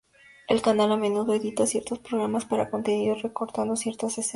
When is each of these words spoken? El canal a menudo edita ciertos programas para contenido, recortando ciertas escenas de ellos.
El 0.47 0.63
canal 0.63 0.91
a 0.93 0.97
menudo 0.97 1.35
edita 1.35 1.67
ciertos 1.67 1.99
programas 1.99 2.45
para 2.45 2.71
contenido, 2.71 3.13
recortando 3.13 3.75
ciertas 3.75 4.13
escenas 4.13 4.15
de 4.17 4.21
ellos. 4.21 4.29